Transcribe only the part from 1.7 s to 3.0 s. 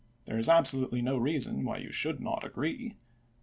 you should not agree.